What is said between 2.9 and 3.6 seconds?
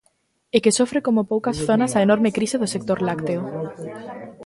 lácteo.